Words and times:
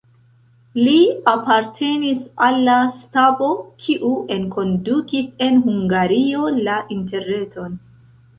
Li 0.85 0.93
apartenis 1.31 2.23
al 2.45 2.57
la 2.69 2.77
stabo, 3.01 3.51
kiu 3.85 4.09
enkondukis 4.37 5.29
en 5.49 5.61
Hungario 5.69 6.49
la 6.71 6.81
interreton. 6.99 7.79